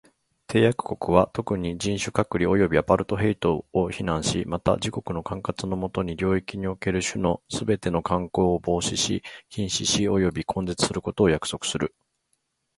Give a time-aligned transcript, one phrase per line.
[0.47, 11.93] 締約国は、特に、人種隔離及びアパルトヘイトを非難し、また、自国の管轄の下にある領域におけるこの種のすべての慣行を防止し、禁止し及び根絶することを約束する。